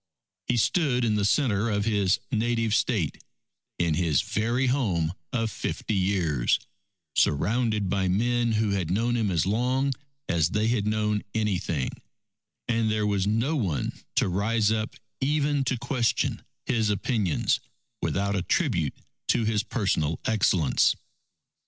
[0.47, 3.23] He stood in the centre of his native State,
[3.77, 6.57] in his very home of fifty years,
[7.15, 9.93] surrounded by men who had known him as long
[10.27, 11.91] as they had known anything,
[12.67, 17.59] and there was no one to rise up even to question his opinions,
[18.01, 18.95] without a tribute
[19.27, 20.95] to his personal excellence.